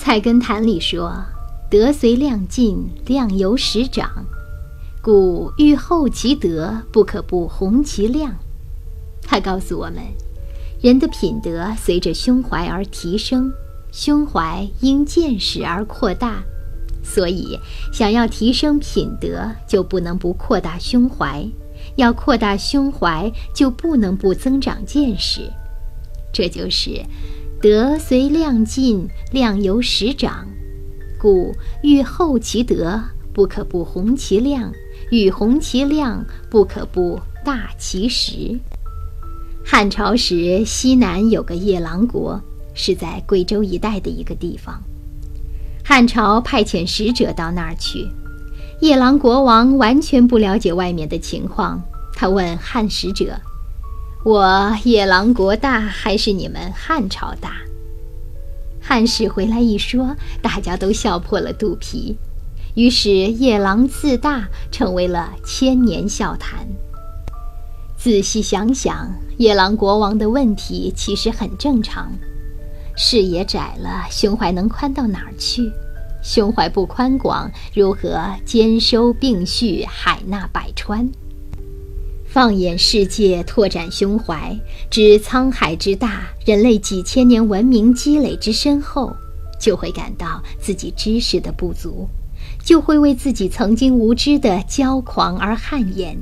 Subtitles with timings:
[0.00, 1.12] 菜根谭里说
[1.70, 4.10] ：“德随量尽，量由实长，
[5.02, 8.34] 故欲厚其德，不可不弘其量。”
[9.20, 9.96] 他告诉我们，
[10.82, 13.52] 人的品德随着胸怀而提升，
[13.92, 16.42] 胸怀因见识而扩大，
[17.04, 17.58] 所以
[17.92, 21.46] 想要提升品德，就不能不扩大胸怀；
[21.96, 25.42] 要扩大胸怀，就不能不增长见识。
[26.32, 27.04] 这就是。
[27.62, 30.46] 德虽量尽，量由时长，
[31.20, 32.98] 故欲厚其德，
[33.34, 34.72] 不可不弘其量；
[35.10, 38.58] 欲弘其量，不可不大其实。
[39.62, 42.40] 汉朝时，西南有个夜郎国，
[42.72, 44.82] 是在贵州一带的一个地方。
[45.84, 48.08] 汉朝派遣使者到那儿去，
[48.80, 51.78] 夜郎国王完全不了解外面的情况，
[52.14, 53.38] 他问汉使者。
[54.22, 57.54] 我夜郎国大还是你们汉朝大？
[58.78, 62.18] 汉使回来一说，大家都笑破了肚皮。
[62.74, 66.68] 于是夜郎自大，成为了千年笑谈。
[67.96, 72.12] 仔细想想，夜郎国王的问题其实很正常：
[72.94, 75.72] 视野窄了，胸怀能宽到哪儿去？
[76.22, 81.10] 胸怀不宽广，如何兼收并蓄，海纳百川？
[82.32, 84.56] 放眼世界，拓展胸怀，
[84.88, 89.12] 知沧海之大，人类几千年文明积累之深厚，
[89.58, 92.06] 就会感到自己知识的不足，
[92.64, 96.16] 就会为自己曾经无知的骄狂而汗颜。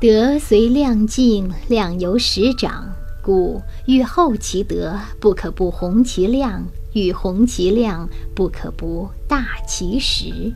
[0.00, 2.88] 德随量尽，量由实长，
[3.20, 10.52] 故欲厚其德，不可不弘其量；欲弘其量，不可不大其实。